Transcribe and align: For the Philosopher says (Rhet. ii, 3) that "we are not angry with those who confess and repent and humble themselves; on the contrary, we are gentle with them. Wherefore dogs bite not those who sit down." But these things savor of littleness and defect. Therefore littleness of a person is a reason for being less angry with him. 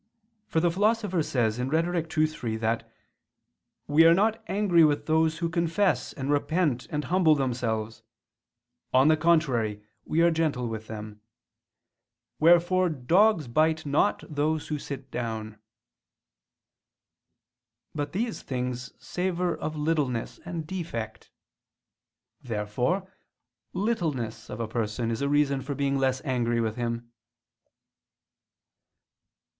For 0.47 0.59
the 0.59 0.71
Philosopher 0.71 1.21
says 1.21 1.59
(Rhet. 1.59 2.17
ii, 2.17 2.25
3) 2.25 2.57
that 2.57 2.91
"we 3.85 4.03
are 4.03 4.15
not 4.15 4.43
angry 4.47 4.83
with 4.83 5.05
those 5.05 5.37
who 5.37 5.47
confess 5.47 6.11
and 6.13 6.31
repent 6.31 6.87
and 6.89 7.03
humble 7.03 7.35
themselves; 7.35 8.01
on 8.95 9.09
the 9.09 9.15
contrary, 9.15 9.83
we 10.03 10.23
are 10.23 10.31
gentle 10.31 10.67
with 10.67 10.87
them. 10.87 11.21
Wherefore 12.39 12.89
dogs 12.89 13.47
bite 13.47 13.85
not 13.85 14.23
those 14.27 14.69
who 14.69 14.79
sit 14.79 15.11
down." 15.11 15.59
But 17.93 18.11
these 18.11 18.41
things 18.41 18.93
savor 18.97 19.55
of 19.55 19.75
littleness 19.75 20.39
and 20.43 20.65
defect. 20.65 21.29
Therefore 22.41 23.07
littleness 23.71 24.49
of 24.49 24.59
a 24.59 24.67
person 24.67 25.11
is 25.11 25.21
a 25.21 25.29
reason 25.29 25.61
for 25.61 25.75
being 25.75 25.95
less 25.99 26.21
angry 26.25 26.59
with 26.59 26.75
him. 26.75 27.11